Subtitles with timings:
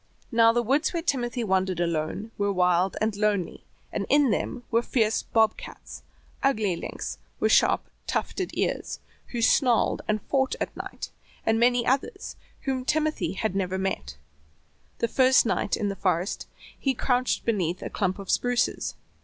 [0.31, 3.63] Now the woods where Timothy wandered alone were wild and lonely,
[3.93, 6.01] and in them were fierce "Bob Cats,"
[6.41, 11.11] ugly lynx with sharp, tufted ears, who snarled and fought at night,
[11.45, 14.17] and many others whom Timothy had never met.
[14.97, 16.47] The first night in the forest
[16.79, 18.95] he crouched beneath a clump of spruces.